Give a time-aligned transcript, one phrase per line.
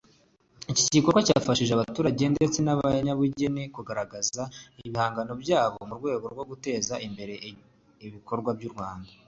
[0.71, 4.43] Iki gikorwa cyafashije abaturage ndetse n’abanyabugeni kugaragaza
[4.85, 7.33] ibihangano byabo mu rwego rwo guteza imbere
[8.07, 9.09] ibikorerwa mu Rwanda